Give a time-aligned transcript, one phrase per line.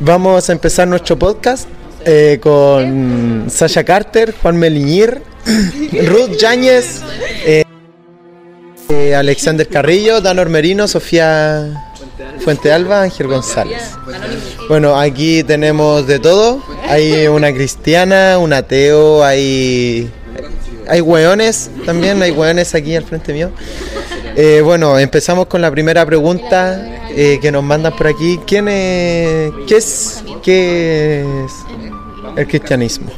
[0.00, 1.68] Vamos a empezar nuestro podcast
[2.04, 5.22] eh, con Sasha Carter, Juan Meliñir,
[6.06, 7.00] Ruth Yáñez,
[7.46, 7.64] eh,
[8.88, 11.84] eh, Alexander Carrillo, Danor Merino, Sofía
[12.40, 13.82] Fuente Alba, Ángel González.
[14.68, 16.62] Bueno, aquí tenemos de todo.
[16.88, 20.10] Hay una cristiana, un ateo, hay
[20.88, 23.50] hay hueones también, hay hueones aquí al frente mío.
[24.36, 28.40] Eh, bueno, empezamos con la primera pregunta eh, que nos mandan por aquí.
[28.46, 31.52] ¿Quién es, qué es, qué es
[32.36, 33.10] el cristianismo?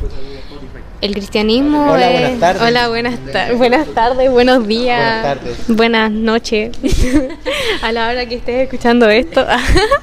[1.00, 2.62] El cristianismo Hola, es- buenas tardes.
[2.62, 5.22] Hola, buenas, tar- buenas tardes, buenos días.
[5.22, 5.56] Buenas tardes.
[5.76, 6.76] Buenas noches.
[7.82, 9.46] A la hora que estés escuchando esto.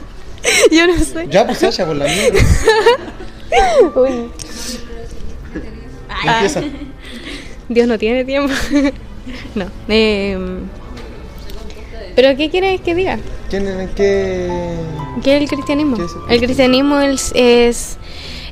[0.71, 1.27] Yo no sé.
[1.29, 2.39] Ya, pues Sasha, por la mierda.
[3.95, 4.29] Uy.
[6.25, 6.61] Empieza.
[7.67, 8.53] Dios no tiene tiempo.
[9.55, 9.65] No.
[9.89, 10.37] eh,
[12.15, 13.17] ¿Pero qué quieres que diga?
[13.49, 14.49] ¿Quién es qué?
[15.23, 15.97] ¿Qué es el cristianismo?
[15.97, 17.97] ¿Qué es el el cristianismo es, es,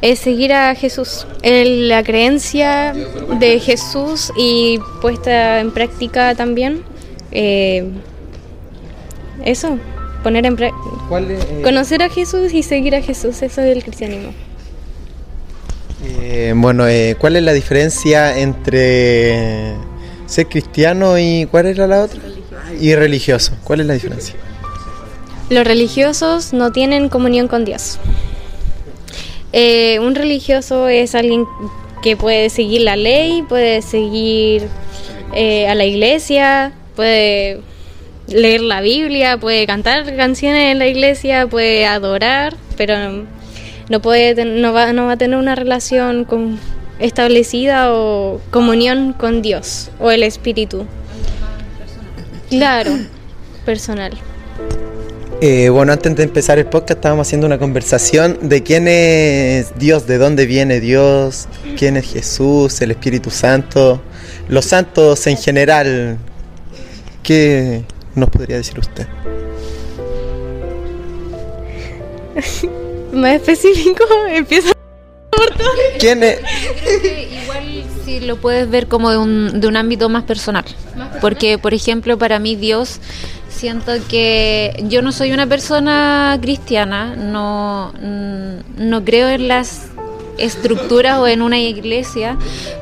[0.02, 1.26] es seguir a Jesús.
[1.42, 2.94] El- la creencia
[3.40, 6.84] de Jesús y puesta en práctica también.
[7.32, 7.86] eh,
[9.46, 9.78] eso,
[10.24, 10.86] poner en práctica.
[11.20, 14.32] Eh, Conocer a Jesús y seguir a Jesús, eso es el cristianismo.
[16.04, 19.76] eh, bueno, eh, ¿cuál es la diferencia entre
[20.26, 22.20] ser cristiano y cuál era la otra?
[22.80, 23.54] Y religioso.
[23.64, 24.36] ¿Cuál es la diferencia?
[25.50, 28.00] Los religiosos no tienen comunión con Dios.
[29.52, 31.46] Eh, un religioso es alguien
[32.04, 34.68] que puede seguir la ley, puede seguir
[35.34, 37.62] eh, a la iglesia, puede
[38.28, 43.26] leer la Biblia, puede cantar canciones en la iglesia, puede adorar, pero
[43.90, 46.28] no puede no va, no va a tener una relación
[47.00, 50.86] establecida o comunión con Dios o el Espíritu.
[52.50, 52.92] Claro,
[53.66, 54.14] personal.
[55.42, 60.06] Eh, bueno, antes de empezar el podcast estábamos haciendo una conversación de quién es Dios,
[60.06, 61.48] de dónde viene Dios,
[61.78, 64.02] quién es Jesús, el Espíritu Santo,
[64.50, 66.18] los santos en general.
[67.24, 67.84] ¿Qué
[68.16, 69.08] nos podría decir usted?
[73.14, 74.74] Más específico, empieza
[76.00, 76.40] ¿Quién es?
[76.40, 77.69] Creo que igual
[78.22, 80.66] lo puedes ver como de un, de un ámbito más personal.
[81.22, 83.00] Porque, por ejemplo, para mí Dios,
[83.50, 89.88] siento que yo no soy una persona cristiana, no, mm, no creo en las
[90.38, 92.38] estructuras o en una iglesia,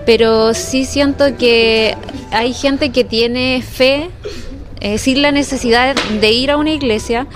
[0.05, 1.97] pero sí siento que
[2.31, 4.09] hay gente que tiene fe
[4.79, 7.27] eh, sin la necesidad de ir a una iglesia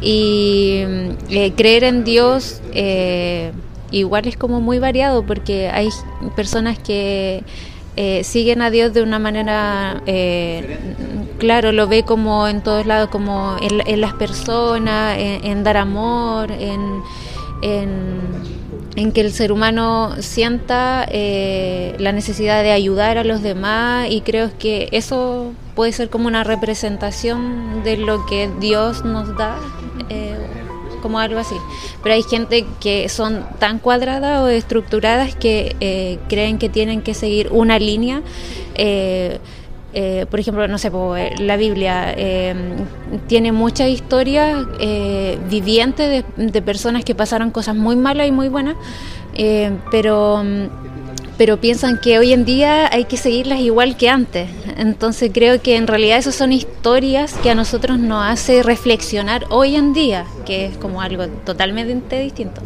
[0.00, 3.52] y mm, eh, creer en Dios eh,
[3.92, 5.88] igual es como muy variado porque hay
[6.34, 7.44] personas que
[7.94, 10.78] eh, siguen a Dios de una manera, eh,
[11.38, 15.76] claro, lo ve como en todos lados, como en, en las personas, en, en dar
[15.76, 17.02] amor, en,
[17.60, 24.22] en, que el ser humano sienta eh, la necesidad de ayudar a los demás y
[24.22, 29.58] creo que eso puede ser como una representación de lo que Dios nos da.
[31.02, 31.56] Como algo así.
[32.02, 37.12] Pero hay gente que son tan cuadradas o estructuradas que eh, creen que tienen que
[37.14, 38.22] seguir una línea.
[38.74, 39.38] eh,
[39.94, 42.14] eh, por ejemplo, no sé, eh, la Biblia
[43.26, 44.64] tiene muchas historias
[45.50, 48.76] vivientes de, de personas que pasaron cosas muy malas y muy buenas,
[49.90, 50.91] pero mm,
[51.38, 54.48] pero piensan que hoy en día hay que seguirlas igual que antes.
[54.76, 59.76] Entonces creo que en realidad esas son historias que a nosotros nos hace reflexionar hoy
[59.76, 62.60] en día, que es como algo totalmente distinto.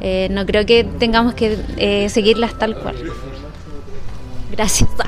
[0.00, 2.96] Eh, no creo que tengamos que eh, seguirlas tal cual.
[4.50, 4.88] Gracias.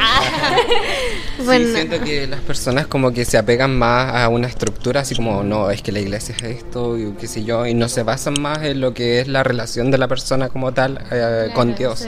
[1.44, 1.66] Bueno.
[1.66, 5.44] Sí, siento que las personas como que se apegan más a una estructura, así como,
[5.44, 8.34] no, es que la iglesia es esto, y qué sé yo, y no se basan
[8.40, 12.04] más en lo que es la relación de la persona como tal eh, con Dios.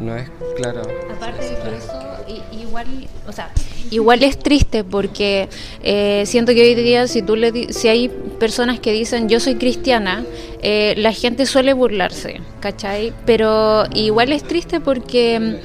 [0.00, 0.80] No es claro.
[1.14, 2.10] Aparte de eso,
[2.52, 2.86] igual,
[3.28, 3.50] o sea,
[3.90, 5.48] igual es triste porque
[5.82, 9.56] eh, siento que hoy día si tú le si hay personas que dicen yo soy
[9.56, 10.24] cristiana,
[10.62, 13.12] eh, la gente suele burlarse, ¿cachai?
[13.26, 15.60] Pero igual es triste porque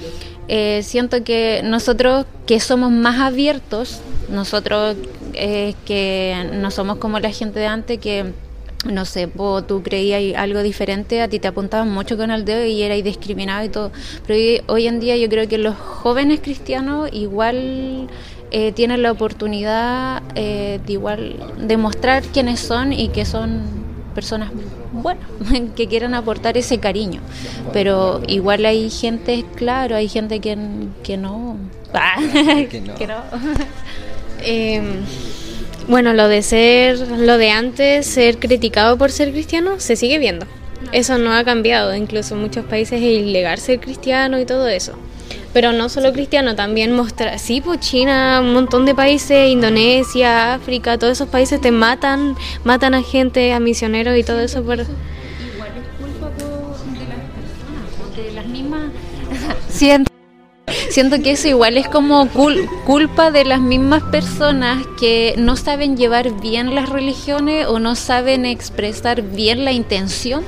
[0.50, 4.98] eh, siento que nosotros que somos más abiertos, nosotros
[5.34, 8.34] que no somos como la gente de antes que
[8.86, 12.66] no sé, vos, tú creías algo diferente, a ti te apuntaban mucho con el dedo
[12.66, 13.92] y eras discriminado y todo.
[14.26, 18.08] Pero hoy, hoy en día yo creo que los jóvenes cristianos igual
[18.52, 23.64] eh, tienen la oportunidad eh, de igual demostrar quiénes son y que son
[24.14, 24.52] personas
[24.94, 25.28] buenas,
[25.76, 27.22] que quieren aportar ese cariño.
[27.74, 30.58] Pero igual hay gente, claro, hay gente que,
[31.04, 31.58] que no.
[32.70, 32.96] Que no.
[32.96, 33.16] que no.
[34.48, 34.82] Eh,
[35.88, 40.48] Bueno, lo de ser, lo de antes, ser criticado por ser cristiano, se sigue viendo.
[40.92, 44.94] Eso no ha cambiado, incluso en muchos países es ilegal ser cristiano y todo eso.
[45.54, 50.98] Pero no solo cristiano, también mostrar, sí, pues China, un montón de países, Indonesia, África,
[50.98, 54.80] todos esos países te matan, matan a gente, a misioneros y todo eso por...
[54.80, 58.92] Igual es culpa de las personas, de las mismas...
[60.96, 65.98] Siento, que eso igual es como cul- culpa de las mismas personas que no saben
[65.98, 70.46] llevar bien las religiones o no saben expresar bien la intención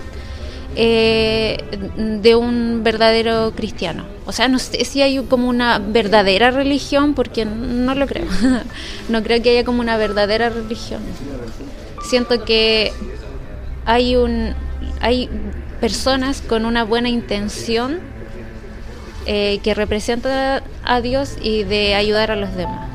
[0.78, 1.58] eh,
[1.98, 4.06] de un verdadero cristiano.
[4.26, 8.28] O sea, no sé si hay como una verdadera religión, porque no lo creo.
[9.10, 11.02] no creo que haya como una verdadera religión.
[12.06, 12.94] Siento que
[13.84, 14.54] hay un
[15.02, 15.30] hay
[15.82, 18.00] personas con una buena intención
[19.28, 22.90] eh, que representan a Dios y de ayudar a los demás.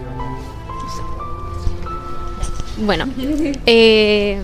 [2.78, 3.06] Bueno,
[3.66, 4.40] eh,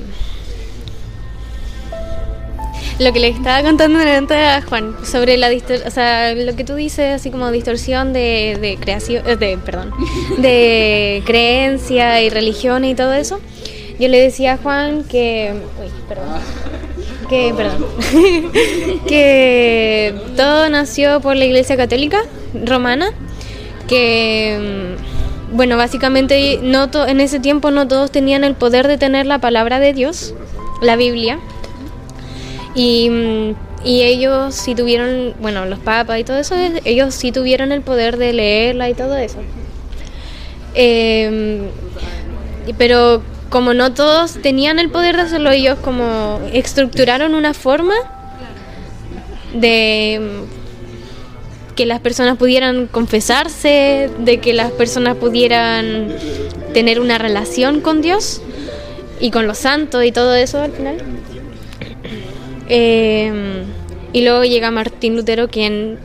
[2.98, 7.14] lo que le estaba contando a Juan sobre la o sea, lo que tú dices
[7.14, 9.92] así como distorsión de, de creación, eh, de perdón,
[10.36, 13.40] de creencia y religión y todo eso.
[13.98, 16.40] Yo le decía a Juan que, uy, perdón,
[17.28, 17.86] que perdón,
[19.06, 22.18] que todo nació por la Iglesia Católica
[22.64, 23.10] Romana,
[23.86, 24.94] que
[25.50, 29.38] mm, bueno, básicamente no en ese tiempo no todos tenían el poder de tener la
[29.38, 30.34] palabra de Dios,
[30.82, 31.38] la Biblia.
[32.74, 33.54] Y, mm,
[33.84, 36.54] y ellos sí tuvieron, bueno, los papas y todo eso,
[36.84, 39.38] ellos sí tuvieron el poder de leerla y todo eso.
[40.74, 41.68] Em,
[42.76, 47.94] pero como no todos tenían el poder de hacerlo, ellos como estructuraron una forma
[49.54, 50.20] de
[51.74, 56.08] que las personas pudieran confesarse, de que las personas pudieran
[56.74, 58.42] tener una relación con Dios
[59.20, 60.96] y con los santos y todo eso al final.
[62.68, 63.62] Eh,
[64.12, 65.98] y luego llega Martín Lutero, quien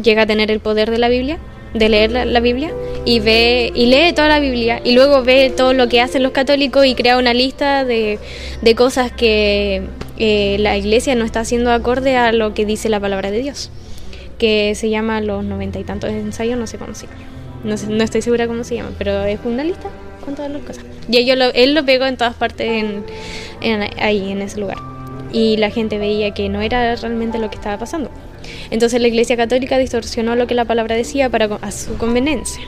[0.00, 1.38] llega a tener el poder de la Biblia,
[1.74, 2.72] de leer la Biblia,
[3.04, 6.32] y ve y lee toda la Biblia, y luego ve todo lo que hacen los
[6.32, 8.18] católicos y crea una lista de,
[8.62, 9.82] de cosas que
[10.18, 13.70] eh, la iglesia no está haciendo acorde a lo que dice la palabra de Dios,
[14.38, 17.18] que se llama los noventa y tantos ensayos, no sé cómo se llama.
[17.64, 19.88] No, sé- no estoy segura cómo se llama, pero es una lista
[20.24, 20.84] con todas las cosas.
[21.10, 23.04] Y ellos lo- él lo pegó en todas partes en,
[23.60, 24.78] en- ahí, en ese lugar.
[25.32, 28.10] Y la gente veía que no era realmente lo que estaba pasando.
[28.70, 32.62] Entonces la Iglesia Católica distorsionó lo que la palabra decía para a su conveniencia.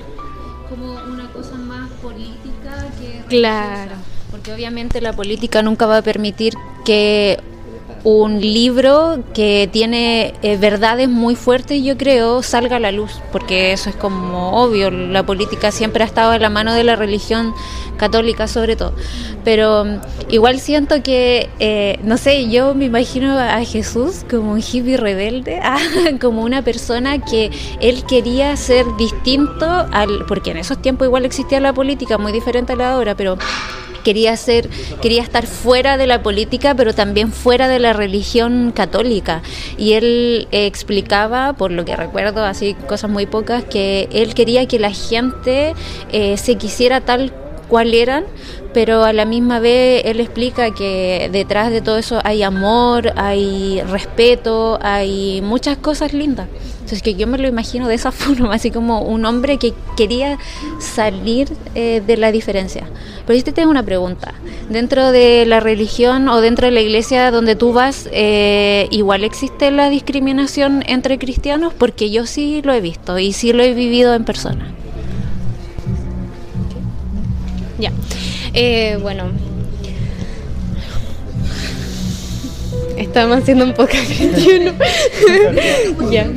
[0.72, 3.92] Como una cosa más política que Claro.
[4.30, 6.54] Porque obviamente la política nunca va a permitir
[6.86, 7.38] que
[8.04, 13.72] un libro que tiene eh, verdades muy fuertes, yo creo, salga a la luz, porque
[13.72, 17.54] eso es como obvio, la política siempre ha estado a la mano de la religión
[17.96, 18.92] católica sobre todo.
[19.44, 20.00] Pero mm,
[20.30, 25.60] igual siento que, eh, no sé, yo me imagino a Jesús como un hippie rebelde,
[25.62, 25.78] ah,
[26.20, 27.50] como una persona que
[27.80, 32.72] él quería ser distinto al, porque en esos tiempos igual existía la política muy diferente
[32.72, 33.38] a la de ahora, pero
[34.02, 34.68] quería ser
[35.00, 39.42] quería estar fuera de la política pero también fuera de la religión católica.
[39.76, 44.66] Y él eh, explicaba por lo que recuerdo así cosas muy pocas que él quería
[44.66, 45.74] que la gente
[46.12, 47.32] eh, se quisiera tal
[47.72, 48.24] cual eran
[48.74, 53.80] pero a la misma vez él explica que detrás de todo eso hay amor hay
[53.88, 56.48] respeto hay muchas cosas lindas
[56.82, 60.38] entonces que yo me lo imagino de esa forma, así como un hombre que quería
[60.78, 62.84] salir eh, de la diferencia.
[63.26, 64.34] Pero yo te tengo una pregunta.
[64.68, 69.70] Dentro de la religión o dentro de la iglesia donde tú vas, eh, ¿igual existe
[69.70, 71.72] la discriminación entre cristianos?
[71.72, 74.74] Porque yo sí lo he visto y sí lo he vivido en persona.
[77.82, 77.90] Ya.
[78.54, 79.24] Eh, bueno.
[82.96, 84.72] Estamos haciendo un poco 21.
[86.12, 86.28] ya.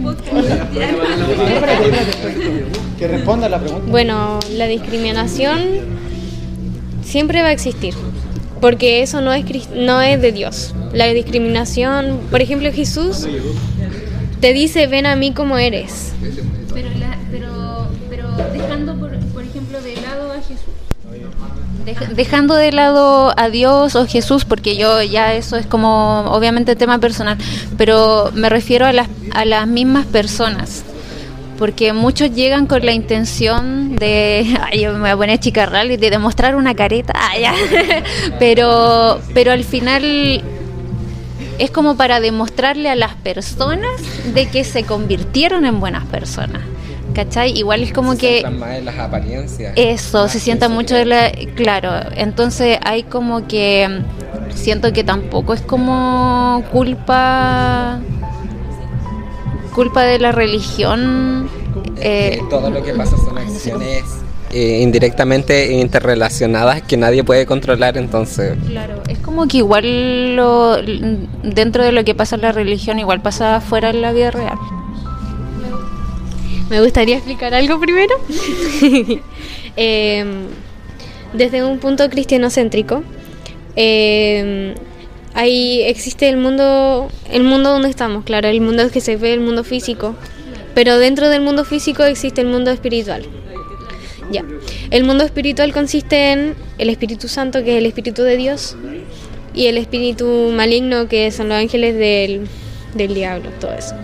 [2.98, 3.86] Que responda la pregunta.
[3.92, 5.60] Bueno, la discriminación
[7.04, 7.94] siempre va a existir,
[8.62, 10.74] porque eso no es, cris- no es de Dios.
[10.94, 13.28] La discriminación, por ejemplo, Jesús
[14.42, 16.14] te dice, ven a mí como eres.
[16.74, 16.90] Pero,
[17.32, 20.74] pero, pero dejando, por, por ejemplo, de lado a Jesús.
[22.16, 26.98] Dejando de lado a Dios o Jesús, porque yo ya eso es como obviamente tema
[26.98, 27.38] personal,
[27.78, 30.84] pero me refiero a las, a las mismas personas.
[31.60, 35.98] Porque muchos llegan con la intención de, ay, yo me voy a poner chicarral y
[35.98, 37.14] de demostrar una careta,
[38.40, 40.44] pero, pero al final
[41.60, 44.02] es como para demostrarle a las personas
[44.34, 46.62] de que se convirtieron en buenas personas.
[47.16, 47.58] ¿Cachai?
[47.58, 48.34] Igual es como se que...
[48.42, 49.74] centran más en las apariencias.
[49.76, 51.32] Eso, Más se sienta en mucho de seguridad.
[51.48, 51.54] la...
[51.56, 53.88] Claro, entonces hay como que...
[53.90, 58.00] mm, Siento que tampoco es como culpa...
[59.74, 61.50] Culpa de la religión.
[61.98, 64.04] Eh, todo lo que pasa son acciones
[64.52, 70.78] eh, indirectamente interrelacionadas que nadie puede controlar, entonces Claro, es como que igual lo,
[71.44, 74.58] dentro de lo que pasa en la religión, igual pasa fuera en la vida real.
[76.70, 78.16] Me gustaría explicar algo primero.
[79.78, 80.24] Eh,
[81.34, 83.04] desde un punto cristianocéntrico,
[83.76, 84.74] eh,
[85.34, 89.42] ahí existe el mundo, el mundo donde estamos, claro, el mundo que se ve, el
[89.42, 90.16] mundo físico,
[90.74, 93.26] pero dentro del mundo físico existe el mundo espiritual.
[94.32, 94.46] Ya.
[94.92, 98.78] El mundo espiritual consiste en el Espíritu Santo, que es el Espíritu de Dios,
[99.54, 102.48] y el espíritu maligno, que son los ángeles del,
[102.94, 103.96] del diablo, todo eso.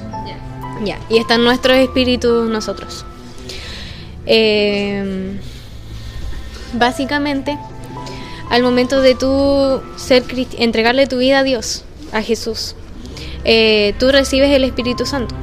[0.84, 3.06] Ya, y están nuestros espíritus nosotros.
[4.26, 5.38] Eh,
[6.74, 7.58] básicamente,
[8.50, 10.24] al momento de tú ser
[10.58, 12.76] entregarle tu vida a Dios, a Jesús,
[13.44, 15.36] eh, tú recibes el Espíritu Santo,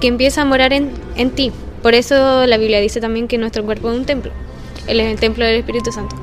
[0.00, 1.52] que empieza a morar en, en ti.
[1.82, 4.32] Por eso la Biblia dice también que nuestro cuerpo es un templo,
[4.86, 6.16] Él es el templo del Espíritu Santo.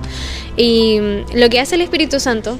[0.57, 2.59] Y mm, lo que hace el Espíritu Santo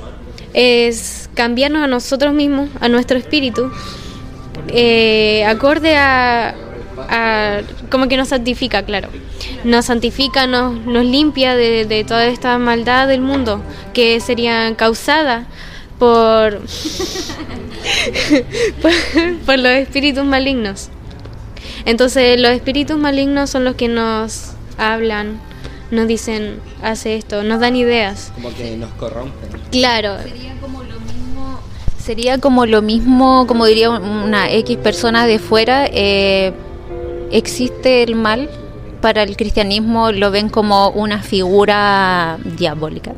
[0.54, 3.70] es cambiarnos a nosotros mismos, a nuestro espíritu,
[4.70, 6.56] eh, acorde a,
[7.10, 9.10] a- como que nos santifica, claro.
[9.64, 13.62] Nos santifica, nos, nos limpia de, de toda esta maldad del mundo
[13.94, 15.46] que sería causada
[16.00, 16.62] por,
[18.82, 18.92] por,
[19.46, 20.90] por los espíritus malignos.
[21.86, 25.40] Entonces los espíritus malignos son los que nos hablan,
[25.92, 28.32] nos dicen, hace esto, nos dan ideas.
[28.36, 29.50] como que nos corrompen.
[29.72, 30.95] Claro, Sería como lo mismo,
[32.06, 36.54] sería como lo mismo, como diría una X persona de fuera, eh,
[37.32, 38.50] existe el mal.
[39.02, 43.14] Para el cristianismo lo ven como una figura diabólica,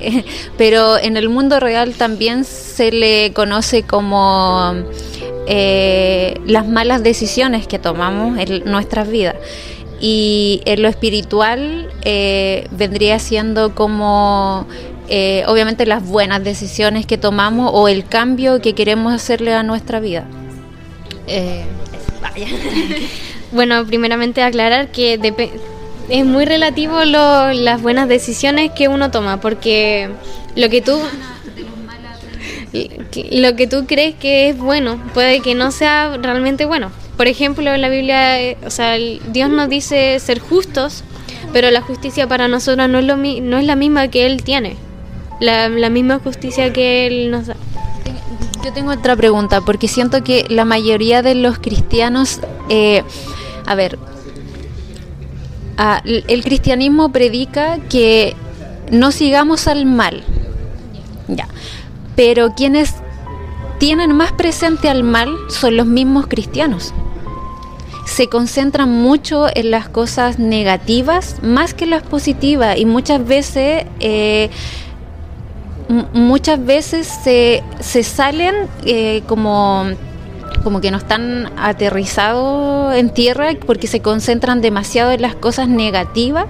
[0.58, 4.74] pero en el mundo real también se le conoce como
[5.46, 9.36] eh, las malas decisiones que tomamos en nuestras vidas.
[10.00, 14.66] Y en lo espiritual eh, vendría siendo como,
[15.08, 20.00] eh, obviamente, las buenas decisiones que tomamos o el cambio que queremos hacerle a nuestra
[20.00, 20.24] vida.
[21.26, 21.64] Eh,
[23.50, 25.18] Bueno, primeramente aclarar que
[26.10, 30.10] es muy relativo lo- las buenas decisiones que uno toma, porque
[30.54, 31.00] lo que tú
[33.32, 36.90] lo que tú crees que es bueno puede que no sea realmente bueno.
[37.16, 41.02] Por ejemplo, en la Biblia, eh, o sea, Dios nos dice ser justos,
[41.52, 44.76] pero la justicia para nosotros no es lo no es la misma que él tiene.
[45.40, 47.56] La, la misma justicia que él nos da.
[48.64, 53.04] Yo tengo otra pregunta, porque siento que la mayoría de los cristianos, eh,
[53.66, 53.98] a ver,
[56.04, 58.34] el cristianismo predica que
[58.90, 60.24] no sigamos al mal,
[61.28, 61.46] ya,
[62.16, 62.94] pero quienes
[63.78, 66.92] tienen más presente al mal son los mismos cristianos.
[68.06, 74.50] Se concentran mucho en las cosas negativas más que las positivas y muchas veces eh,
[75.88, 78.54] muchas veces se, se salen
[78.84, 79.86] eh, como
[80.64, 86.46] como que no están aterrizados en tierra porque se concentran demasiado en las cosas negativas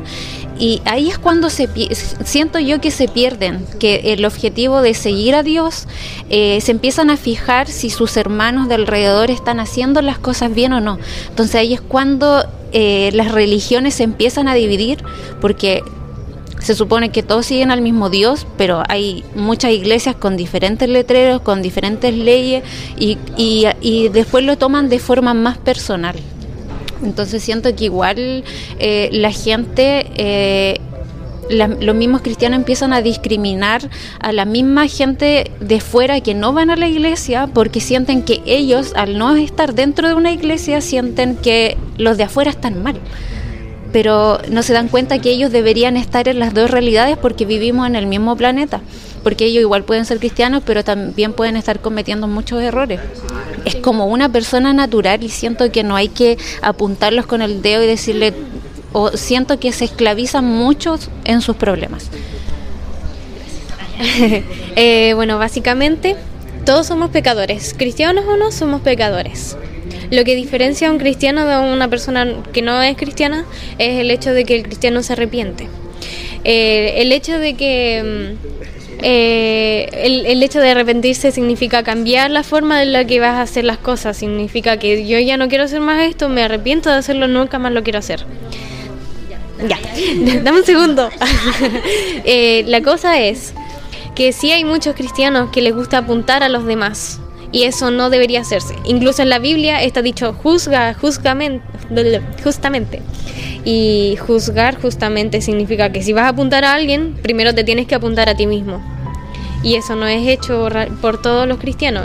[0.58, 1.68] y ahí es cuando se
[2.24, 5.86] siento yo que se pierden que el objetivo de seguir a Dios
[6.30, 10.72] eh, se empiezan a fijar si sus hermanos de alrededor están haciendo las cosas bien
[10.72, 10.98] o no.
[11.28, 15.04] Entonces ahí es cuando eh, las religiones se empiezan a dividir
[15.40, 15.84] porque
[16.60, 21.40] se supone que todos siguen al mismo Dios, pero hay muchas iglesias con diferentes letreros,
[21.40, 22.62] con diferentes leyes
[22.98, 26.16] y, y, después lo toman de forma más personal.
[27.02, 28.42] Entonces siento que igual
[28.80, 30.80] eh, la gente, eh,
[31.48, 33.88] la- los mismos cristianos empiezan a discriminar
[34.20, 38.42] a la misma gente de fuera que no van a la iglesia porque sienten que
[38.46, 42.96] ellos, al no estar dentro de una iglesia, sienten que los de afuera están mal
[43.92, 47.86] pero no se dan cuenta que ellos deberían estar en las dos realidades porque vivimos
[47.86, 48.80] en el mismo planeta.
[49.22, 53.00] Porque ellos igual pueden ser cristianos, pero también pueden estar cometiendo muchos errores.
[53.64, 57.82] Es como una persona natural y siento que no hay que apuntarlos con el dedo
[57.82, 58.32] y decirle,
[58.92, 62.10] o siento que se esclavizan muchos en sus problemas.
[64.80, 66.14] Eh, bueno, básicamente
[66.64, 69.56] todos somos pecadores, cristianos o no, somos pecadores.
[70.10, 73.44] Lo que diferencia a un cristiano de una persona que no es cristiana
[73.78, 75.68] es el hecho de que el cristiano se arrepiente.
[76.44, 78.36] Eh, el hecho de que
[79.02, 83.42] eh, el, el, hecho de arrepentirse significa cambiar la forma en la que vas a
[83.42, 84.16] hacer las cosas.
[84.16, 87.72] Significa que yo ya no quiero hacer más esto, me arrepiento de hacerlo, nunca más
[87.72, 88.24] lo quiero hacer.
[89.68, 89.78] Ya,
[90.42, 91.10] dame un segundo.
[92.24, 93.52] eh, la cosa es
[94.14, 97.20] que sí hay muchos cristianos que les gusta apuntar a los demás.
[97.50, 98.74] Y eso no debería hacerse.
[98.84, 103.02] Incluso en la Biblia está dicho juzga justamente.
[103.64, 107.94] Y juzgar justamente significa que si vas a apuntar a alguien, primero te tienes que
[107.94, 108.82] apuntar a ti mismo.
[109.62, 110.68] Y eso no es hecho
[111.00, 112.04] por todos los cristianos.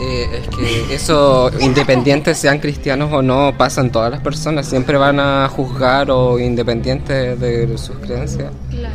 [0.00, 4.66] Eh, es que eso, independientes sean cristianos o no, pasan todas las personas.
[4.66, 8.52] Siempre van a juzgar o independientes de sus creencias.
[8.70, 8.94] Claro.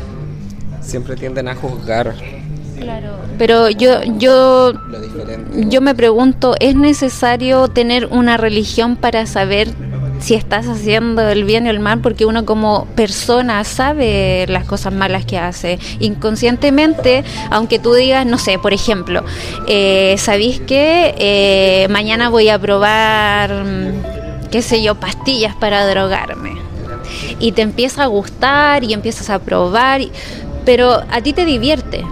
[0.80, 2.14] Siempre tienden a juzgar.
[2.78, 3.16] Claro.
[3.38, 4.72] Pero yo, yo,
[5.68, 9.68] yo me pregunto, ¿es necesario tener una religión para saber
[10.24, 14.92] si estás haciendo el bien o el mal, porque uno como persona sabe las cosas
[14.92, 15.78] malas que hace.
[16.00, 19.22] Inconscientemente, aunque tú digas, no sé, por ejemplo,
[19.66, 26.56] eh, ¿sabéis que eh, mañana voy a probar, mm, qué sé yo, pastillas para drogarme?
[27.38, 30.00] Y te empieza a gustar y empiezas a probar,
[30.64, 32.02] pero a ti te divierte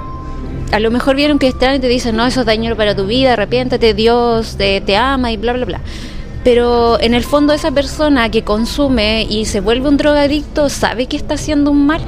[0.73, 3.07] a lo mejor viene un cristiano y te dice, no, eso es daño para tu
[3.07, 5.81] vida, arrepiéntate, Dios te, te, ama y bla, bla, bla
[6.45, 11.17] pero en el fondo esa persona que consume y se vuelve un drogadicto sabe que
[11.17, 12.01] está haciendo un mal.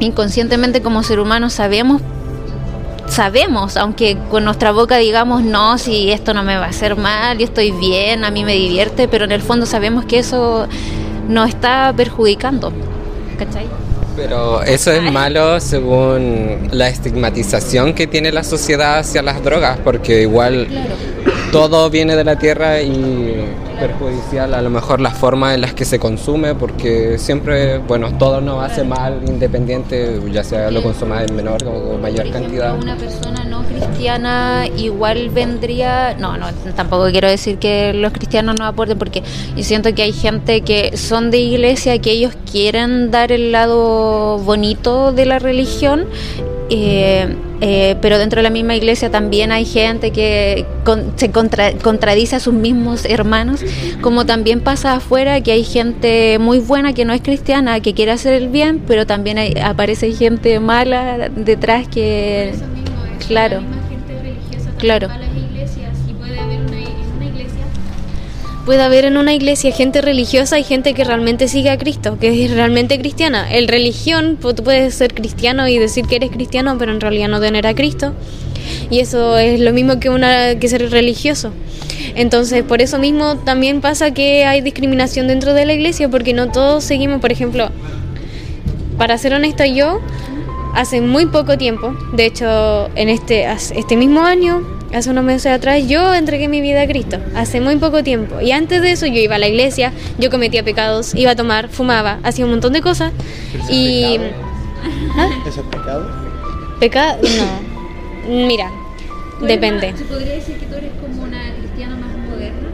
[0.00, 2.02] Inconscientemente como ser humano sabemos
[3.06, 7.38] sabemos, aunque con nuestra boca digamos, no, si esto no me va a hacer mal,
[7.38, 10.66] yo estoy bien, a mí me divierte, pero en el fondo sabemos que eso
[11.28, 12.72] nos está perjudicando.
[13.38, 13.83] ¿Cachai?
[14.16, 20.22] Pero eso es malo según la estigmatización que tiene la sociedad hacia las drogas, porque
[20.22, 20.68] igual
[21.50, 23.44] todo viene de la tierra y
[23.78, 28.40] perjudicial a lo mejor la forma en las que se consume porque siempre, bueno, todo
[28.40, 32.78] nos hace mal independiente, ya sea lo consuma en menor o mayor cantidad.
[32.78, 38.66] Una persona no cristiana igual vendría, no, no, tampoco quiero decir que los cristianos no
[38.66, 39.22] aporten porque
[39.56, 44.38] yo siento que hay gente que son de iglesia que ellos quieren dar el lado
[44.38, 46.06] bonito de la religión
[46.70, 50.66] eh, eh, pero dentro de la misma iglesia también hay gente que
[51.16, 53.60] se contradice a sus mismos hermanos,
[54.00, 58.12] como también pasa afuera que hay gente muy buena que no es cristiana, que quiere
[58.12, 62.54] hacer el bien, pero también aparece gente mala detrás que...
[63.28, 63.60] Claro,
[64.84, 65.08] claro.
[68.64, 72.44] puede haber en una iglesia gente religiosa y gente que realmente sigue a Cristo, que
[72.44, 73.50] es realmente cristiana.
[73.52, 77.40] El religión, tú puedes ser cristiano y decir que eres cristiano, pero en realidad no
[77.40, 78.14] tener a Cristo.
[78.90, 81.52] Y eso es lo mismo que, una, que ser religioso.
[82.14, 86.50] Entonces, por eso mismo también pasa que hay discriminación dentro de la iglesia, porque no
[86.50, 87.70] todos seguimos, por ejemplo,
[88.96, 90.00] para ser honesta, yo
[90.74, 95.86] hace muy poco tiempo, de hecho, en este, este mismo año, hace unos meses atrás,
[95.86, 98.40] yo entregué mi vida a Cristo, hace muy poco tiempo.
[98.40, 101.68] Y antes de eso yo iba a la iglesia, yo cometía pecados, iba a tomar,
[101.68, 103.12] fumaba, hacía un montón de cosas.
[103.70, 104.18] y...
[105.16, 105.28] ¿Ah?
[105.46, 106.10] ¿Eso es pecado?
[106.78, 108.46] Pecado, no.
[108.46, 108.70] Mira,
[109.40, 109.94] depende.
[109.96, 112.68] ¿Se podría decir que tú eres como una cristiana más moderna?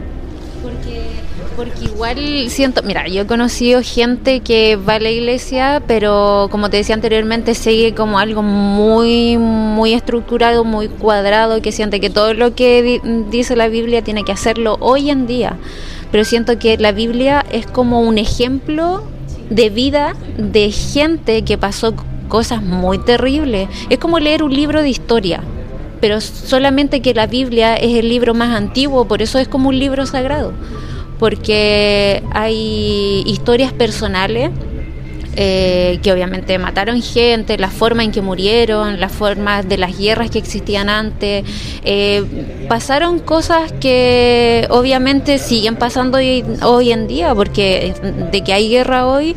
[1.55, 6.69] Porque igual siento, mira, yo he conocido gente que va a la iglesia, pero como
[6.69, 12.33] te decía anteriormente, sigue como algo muy, muy estructurado, muy cuadrado, que siente que todo
[12.33, 15.57] lo que dice la Biblia tiene que hacerlo hoy en día.
[16.11, 19.03] Pero siento que la Biblia es como un ejemplo
[19.49, 21.93] de vida de gente que pasó
[22.29, 23.67] cosas muy terribles.
[23.89, 25.41] Es como leer un libro de historia
[25.99, 29.77] pero solamente que la Biblia es el libro más antiguo, por eso es como un
[29.77, 30.51] libro sagrado
[31.21, 34.49] porque hay historias personales
[35.35, 40.31] eh, que obviamente mataron gente, la forma en que murieron, las formas de las guerras
[40.31, 41.45] que existían antes.
[41.83, 42.23] Eh,
[42.67, 47.93] pasaron cosas que obviamente siguen pasando hoy, en día, porque
[48.31, 49.35] de que hay guerra hoy,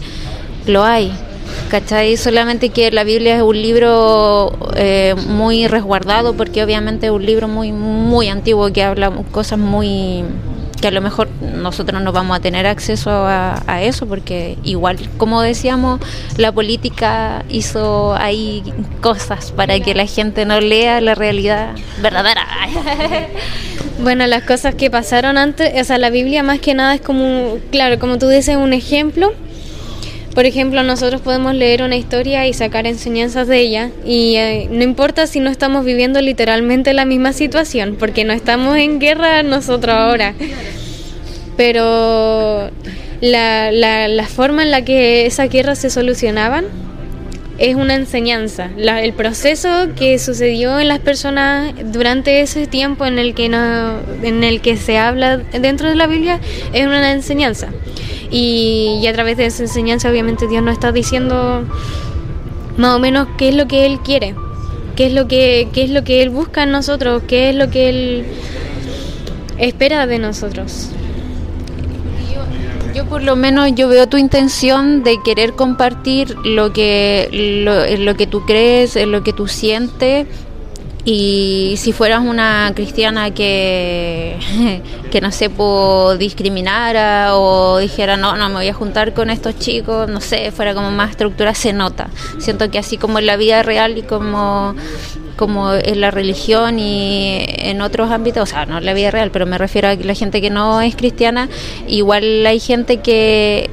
[0.66, 1.12] lo hay.
[1.68, 2.16] ¿Cachai?
[2.16, 7.46] Solamente que la Biblia es un libro eh, muy resguardado, porque obviamente es un libro
[7.46, 10.24] muy, muy antiguo que habla cosas muy
[10.84, 15.40] que a lo mejor nosotros no vamos a tener acceso a, eso porque igual como
[15.40, 15.98] decíamos
[16.36, 18.62] la política hizo ahí
[19.00, 22.46] cosas para que la gente no lea la realidad verdadera.
[24.00, 27.58] Bueno las cosas que pasaron antes o sea la Biblia más que nada es como
[27.70, 29.32] claro como tú dices un ejemplo
[30.34, 34.82] por ejemplo, nosotros podemos leer una historia y sacar enseñanzas de ella y eh, no
[34.82, 39.94] importa si no estamos viviendo literalmente la misma situación, porque no estamos en guerra nosotros
[39.94, 40.34] ahora.
[41.56, 42.70] Pero
[43.20, 46.64] la, la, la forma en la que esas guerras se solucionaban
[47.58, 48.70] es una enseñanza.
[48.76, 54.42] El proceso que sucedió en las personas durante ese tiempo en el que no, en
[54.42, 56.40] el que se habla dentro de la Biblia
[56.72, 57.68] es una enseñanza.
[58.36, 61.62] Y, y a través de esa enseñanza obviamente Dios nos está diciendo
[62.76, 64.34] más o menos qué es lo que él quiere,
[64.96, 67.70] qué es lo que qué es lo que él busca en nosotros, qué es lo
[67.70, 68.26] que él
[69.56, 70.88] espera de nosotros.
[72.92, 77.28] Yo por lo menos yo veo tu intención de querer compartir lo que
[77.64, 80.26] lo, lo que tú crees, lo que tú sientes
[81.04, 84.38] y si fueras una cristiana que
[85.10, 89.58] que no sé, po, discriminara o dijera no, no me voy a juntar con estos
[89.58, 92.08] chicos, no sé, fuera como más estructura se nota.
[92.38, 94.74] Siento que así como en la vida real y como
[95.36, 99.30] como en la religión y en otros ámbitos, o sea, no en la vida real,
[99.30, 101.48] pero me refiero a la gente que no es cristiana,
[101.86, 103.68] igual hay gente que,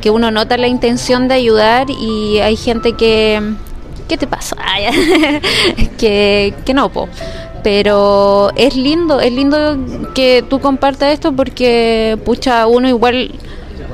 [0.00, 3.40] que uno nota la intención de ayudar y hay gente que...
[4.08, 4.56] ¿Qué te pasa?
[5.98, 7.08] Que, que no, po.
[7.62, 9.78] Pero es lindo, es lindo
[10.14, 13.32] que tú compartas esto porque, pucha, uno igual,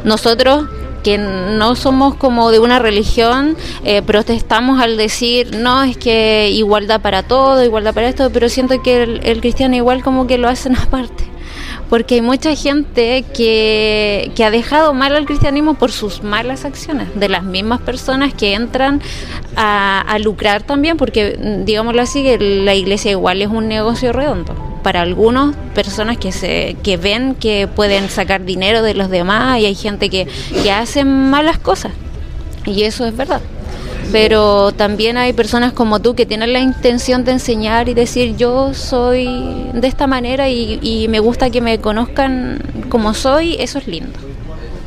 [0.05, 0.67] nosotros
[1.03, 7.01] que no somos como de una religión, eh, protestamos al decir, no, es que igualdad
[7.01, 10.77] para todo, igualdad para esto, pero siento que el cristiano igual como que lo hacen
[10.77, 11.32] aparte.
[11.93, 17.09] Porque hay mucha gente que, que ha dejado mal al cristianismo por sus malas acciones,
[17.15, 19.03] de las mismas personas que entran
[19.57, 24.11] a, a lucrar también, porque mm, digámoslo así, que la iglesia igual es un negocio
[24.15, 24.55] redondo.
[24.83, 29.67] Para algunas personas que se que ven que pueden sacar dinero de los demás y
[29.67, 30.27] hay gente que,
[30.63, 31.93] que hace malas cosas.
[32.65, 33.43] Y eso es verdad
[34.11, 38.75] pero también hay personas como tú que tienen la intención de enseñar y decir yo
[38.75, 43.87] soy de esta manera y, y me gusta que me conozcan como soy eso es
[43.87, 44.19] lindo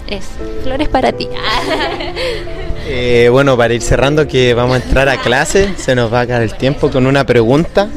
[0.08, 0.26] es
[0.64, 1.28] flores para ti
[2.88, 6.22] Eh, bueno, para ir cerrando, que vamos a entrar a clase, se nos va a
[6.22, 7.90] acabar el tiempo con una pregunta.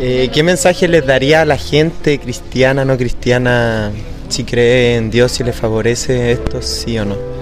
[0.00, 3.92] Eh, ¿Qué mensaje les daría a la gente cristiana, no cristiana,
[4.28, 7.35] si cree en Dios, si les favorece esto, sí o no?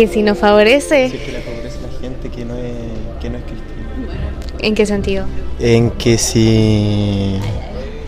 [0.00, 2.72] Que si nos favorece, Si es que le favorece a la gente que no es,
[3.20, 4.30] que no es cristiana.
[4.60, 5.26] ¿en qué sentido?
[5.58, 7.36] En que si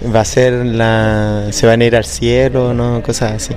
[0.02, 1.48] va a ser la.
[1.50, 3.52] se van a ir al cielo, no, cosas así.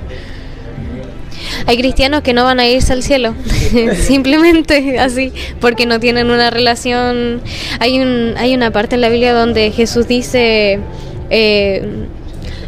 [1.64, 3.34] Hay cristianos que no van a irse al cielo,
[3.98, 7.40] simplemente así, porque no tienen una relación.
[7.80, 10.78] Hay un, hay una parte en la Biblia donde Jesús dice
[11.30, 12.06] eh,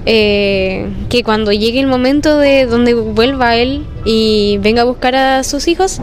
[0.07, 5.45] eh, que cuando llegue el momento de donde vuelva él y venga a buscar a
[5.45, 6.01] sus hijos,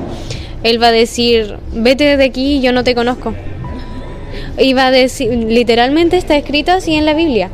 [0.63, 3.33] él va a decir, vete de aquí, yo no te conozco.
[4.57, 7.49] Y va a decir, literalmente está escrito así en la Biblia.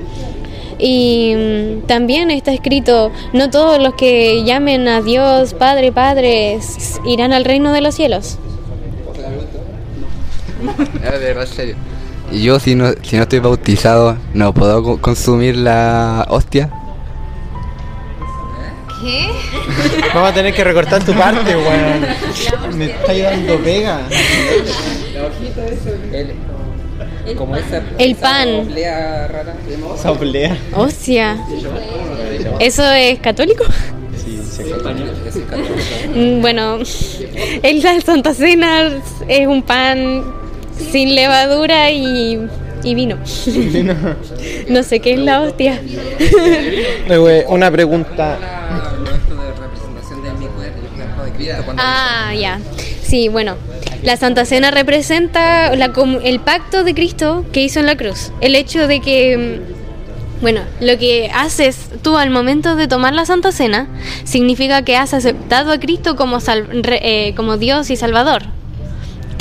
[0.79, 6.59] Y mm, también está escrito, no todos los que llamen a Dios Padre, Padre,
[7.05, 8.39] irán al reino de los cielos.
[11.01, 11.75] De verdad, serio.
[12.31, 16.69] Y yo, si no, si no estoy bautizado, ¿no puedo co- consumir la hostia?
[20.13, 22.77] Vamos a tener que recortar tu parte, weón.
[22.77, 23.99] Me está dando pega.
[27.37, 28.49] Como esa, El pan.
[28.67, 29.55] oblea rara.
[29.95, 30.57] Esa oblea.
[30.75, 31.37] Hostia.
[32.59, 33.63] ¿Eso es católico?
[34.23, 34.63] Sí, sí.
[36.15, 36.77] Mm, Bueno,
[37.63, 38.89] el la Santa Cena
[39.27, 40.23] es un pan
[40.91, 42.39] sin levadura y,
[42.83, 43.17] y vino.
[44.69, 45.81] No sé qué es la hostia.
[46.19, 48.37] Eh, Una pregunta.
[51.77, 52.59] Ah, ya.
[53.03, 53.55] Sí, bueno.
[54.03, 58.31] La Santa Cena representa la com- el pacto de Cristo que hizo en la cruz.
[58.41, 63.25] El hecho de que, mm, bueno, lo que haces tú al momento de tomar la
[63.25, 63.87] Santa Cena
[64.23, 68.43] significa que has aceptado a Cristo como, sal- re- eh, como Dios y Salvador,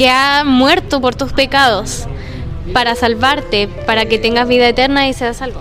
[0.01, 2.07] que ha muerto por tus pecados
[2.73, 5.61] para salvarte, para que tengas vida eterna y seas salvo.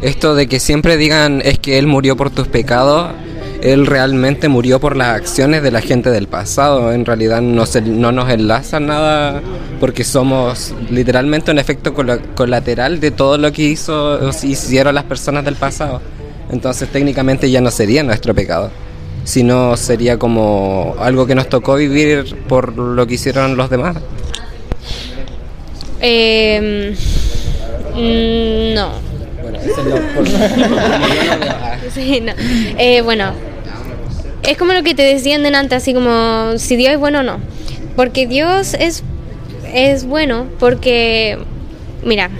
[0.00, 3.10] Esto de que siempre digan es que Él murió por tus pecados,
[3.62, 6.92] Él realmente murió por las acciones de la gente del pasado.
[6.92, 9.42] En realidad no, se- no nos enlaza nada
[9.80, 11.94] porque somos literalmente un efecto
[12.36, 16.00] colateral de todo lo que hizo hicieron las personas del pasado.
[16.52, 18.70] Entonces técnicamente ya no sería nuestro pecado,
[19.26, 23.96] sino sería como algo que nos tocó vivir por lo que hicieron los demás.
[26.00, 26.94] Eh,
[28.74, 28.92] no.
[29.42, 29.72] Bueno, es.
[31.92, 32.32] Sí, no.
[32.78, 33.32] Eh, bueno,
[34.42, 37.38] es como lo que te decían delante, así como si Dios es bueno o no.
[37.96, 39.02] Porque Dios es,
[39.72, 41.38] es bueno porque,
[42.04, 42.30] mira,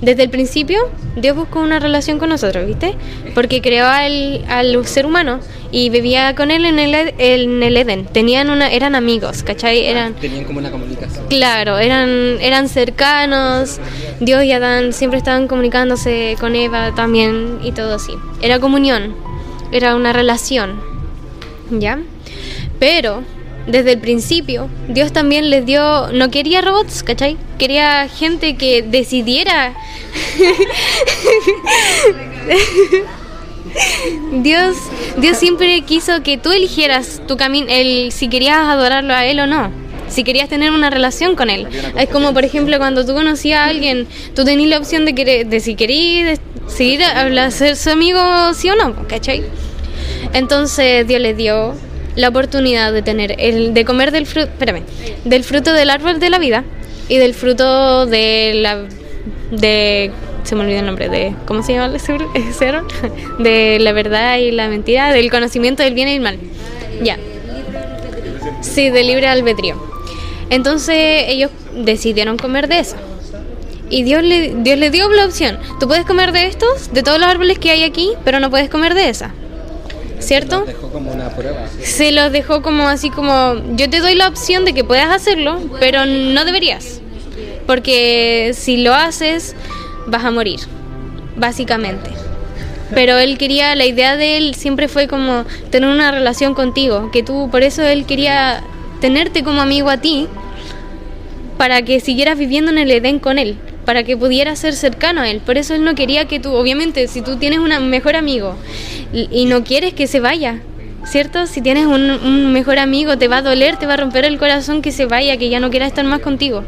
[0.00, 0.78] desde el principio
[1.16, 2.94] Dios buscó una relación con nosotros, ¿viste?
[3.34, 5.40] Porque creó al, al ser humano
[5.72, 8.06] y vivía con él en el, en el Edén.
[8.06, 9.86] Tenían una, eran amigos, ¿cachai?
[9.86, 11.26] Eran, Tenían como una comunicación.
[11.28, 13.78] claro, eran, eran cercanos.
[14.20, 18.12] Dios y Adán siempre estaban comunicándose con Eva también y todo así.
[18.42, 19.14] Era comunión,
[19.72, 20.80] era una relación,
[21.70, 21.98] ¿ya?
[22.78, 23.22] Pero
[23.66, 27.36] desde el principio Dios también les dio, no quería robots, ¿cachai?
[27.58, 29.74] Quería gente que decidiera.
[34.32, 34.76] Dios,
[35.18, 39.46] Dios siempre quiso que tú eligieras tu camino, el si querías adorarlo a él o
[39.46, 39.70] no,
[40.08, 41.66] si querías tener una relación con él.
[41.96, 45.46] Es como por ejemplo cuando tú conocías a alguien, tú tenías la opción de querer,
[45.46, 48.20] de si querías seguir a ser su amigo
[48.54, 49.42] sí o no, ¿cachai?
[50.32, 51.74] Entonces Dios les dio
[52.16, 54.82] la oportunidad de tener el de comer del fruto, espérame,
[55.24, 56.64] del fruto del árbol de la vida
[57.08, 58.84] y del fruto de la
[59.50, 60.10] de
[60.44, 61.94] se me olvidó el nombre de ¿cómo se llama
[62.34, 62.86] ese árbol?
[63.38, 66.38] de la verdad y la mentira, del conocimiento del bien y el mal.
[67.02, 67.18] Ya.
[68.60, 69.76] Sí, de libre albedrío.
[70.50, 72.96] Entonces ellos decidieron comer de eso.
[73.88, 75.58] Y Dios le, Dios le dio la opción.
[75.80, 78.70] Tú puedes comer de estos, de todos los árboles que hay aquí, pero no puedes
[78.70, 79.32] comer de esa.
[80.20, 80.64] ¿Cierto?
[80.64, 81.66] Dejó como una prueba.
[81.82, 85.58] Se los dejó como así como, yo te doy la opción de que puedas hacerlo,
[85.80, 87.00] pero no deberías.
[87.66, 89.56] Porque si lo haces,
[90.10, 90.60] vas a morir,
[91.36, 92.10] básicamente.
[92.94, 97.22] Pero él quería, la idea de él siempre fue como tener una relación contigo, que
[97.22, 98.62] tú, por eso él quería
[99.00, 100.26] tenerte como amigo a ti,
[101.56, 105.28] para que siguieras viviendo en el Edén con él, para que pudieras ser cercano a
[105.28, 105.40] él.
[105.40, 108.56] Por eso él no quería que tú, obviamente, si tú tienes un mejor amigo
[109.12, 110.60] y y no quieres que se vaya,
[111.04, 111.46] ¿cierto?
[111.46, 114.38] Si tienes un, un mejor amigo, te va a doler, te va a romper el
[114.38, 116.64] corazón que se vaya, que ya no quiera estar más contigo.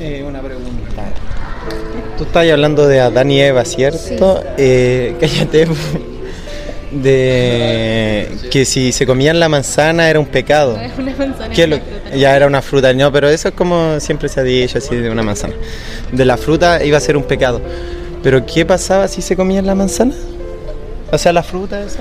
[0.00, 0.75] Eh, una pregunta.
[2.16, 4.42] Tú estás hablando de Adán y Eva, ¿cierto?
[4.56, 5.66] Eh, cállate.
[6.92, 10.78] De que si se comían la manzana era un pecado.
[11.54, 11.80] ¿Qué es lo-
[12.16, 15.10] ya era una fruta, no, pero eso es como siempre se ha dicho así de
[15.10, 15.54] una manzana.
[16.12, 17.60] De la fruta iba a ser un pecado.
[18.22, 20.14] Pero ¿qué pasaba si se comían la manzana?
[21.12, 22.00] O sea, la fruta esa.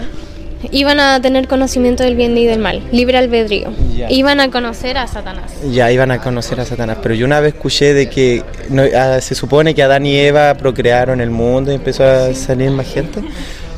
[0.72, 3.72] Iban a tener conocimiento del bien y del mal, libre albedrío.
[3.96, 4.10] Ya.
[4.12, 5.52] Iban a conocer a Satanás.
[5.72, 9.20] Ya iban a conocer a Satanás, pero yo una vez escuché de que no- ah,
[9.22, 13.22] se supone que Adán y Eva procrearon el mundo y empezó a salir más gente.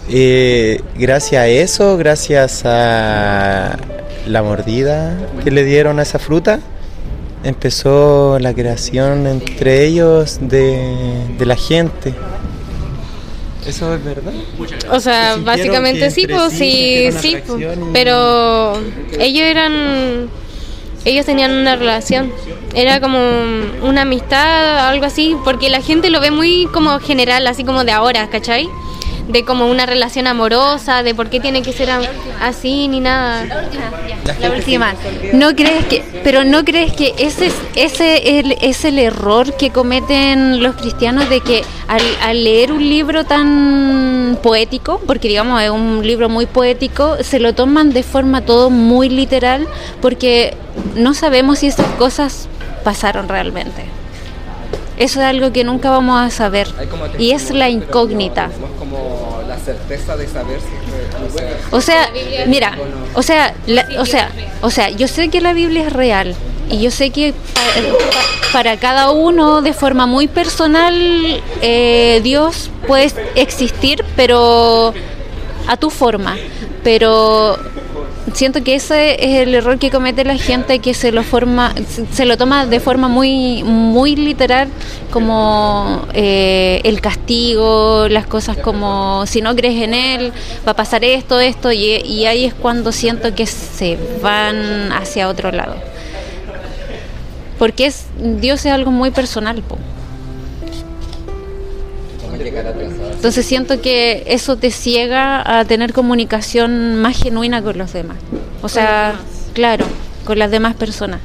[0.10, 3.78] Eh, gracias a eso, gracias a
[4.28, 6.60] la mordida que le dieron a esa fruta,
[7.43, 10.80] empezó la creación entre ellos de,
[11.38, 12.13] de la gente.
[13.68, 14.34] ¿Eso es verdad?
[14.92, 18.78] O sea, ¿Se sintieron básicamente sí, pues sí sí, y- pero
[19.20, 20.30] ellos eran,
[21.06, 22.32] ellos tenían una relación,
[22.74, 23.20] era como
[23.84, 27.92] una amistad, algo así, porque la gente lo ve muy como general, así como de
[27.92, 28.70] ahora, ¿cachai?
[29.28, 31.90] De como una relación amorosa, de por qué tiene que ser
[32.42, 33.44] así ni nada.
[34.40, 34.94] La última.
[35.34, 39.70] ¿No crees que, pero no crees que ese es, ese el- es el error que
[39.72, 45.70] cometen los cristianos de que al, al leer un libro tan poético, porque digamos es
[45.70, 49.68] un libro muy poético, se lo toman de forma todo muy literal,
[50.02, 50.56] porque
[50.96, 52.48] no sabemos si esas cosas
[52.84, 53.84] pasaron realmente.
[54.98, 56.68] Eso es algo que nunca vamos a saber
[57.20, 58.48] y es la incógnita.
[58.50, 62.10] Tenemos como la certeza de saber si O sea,
[62.48, 62.78] mira,
[63.14, 64.30] o sea, la- o sea,
[64.62, 66.36] o sea, yo sé que la Biblia es real
[66.70, 70.94] y yo sé que pa- para cada uno de forma muy personal
[71.62, 74.94] eh, Dios puede existir, pero
[75.68, 76.38] a tu forma.
[76.84, 77.58] Pero
[78.34, 81.74] siento que ese es el error que comete la gente que se lo forma,
[82.12, 84.68] se- lo toma de forma muy, muy literal
[85.12, 90.32] como eh, el castigo, las cosas como si no crees en él
[90.68, 95.28] va a pasar esto, esto y, y ahí es cuando siento que se van hacia
[95.30, 95.76] otro lado.
[97.58, 98.06] Porque es
[98.40, 99.78] Dios es algo muy personal, po.
[102.38, 103.12] Como llegar atrasado.
[103.12, 108.17] Entonces siento que eso te ciega a tener comunicación más genuina con los demás.
[108.62, 109.15] O sea,
[109.54, 109.86] claro,
[110.26, 111.19] con las demás personas.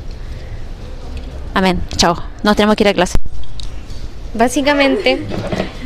[1.55, 1.81] Amén.
[1.97, 2.17] Chao.
[2.43, 3.19] Nos tenemos que ir a clase.
[4.35, 5.23] Básicamente,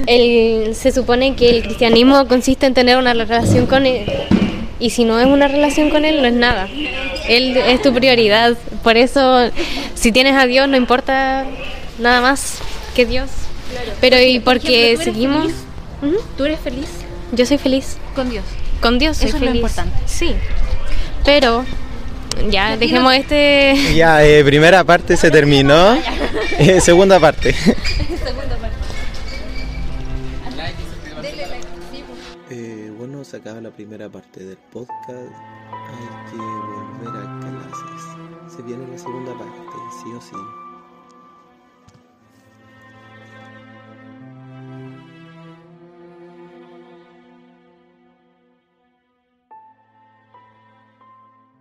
[0.07, 4.05] el, se supone que el cristianismo consiste en tener una relación con él.
[4.79, 6.69] Y si no es una relación con él, no es nada.
[7.29, 8.57] Él es tu prioridad.
[8.85, 9.51] Por eso,
[9.95, 11.45] si tienes a Dios, no importa
[11.99, 12.59] nada más
[12.95, 13.31] que Dios.
[14.01, 15.53] Pero y porque seguimos...
[16.37, 16.89] ¿Tú eres feliz?
[17.33, 17.97] Yo soy feliz.
[18.15, 18.45] Con Dios.
[18.81, 19.49] Con Dios soy Eso feliz.
[19.49, 19.97] Es lo importante.
[20.07, 20.35] Sí.
[21.25, 21.65] Pero
[22.51, 23.75] ya dejemos este.
[23.95, 25.99] Ya, eh, primera parte se terminó.
[26.59, 27.53] Eh, segunda parte.
[27.55, 28.79] segunda parte.
[31.13, 32.59] Pues.
[32.59, 35.11] Eh, bueno, se la primera parte del podcast.
[35.11, 38.57] Hay que volver a clases.
[38.57, 39.61] Se viene la segunda parte,
[40.03, 40.66] sí o sí.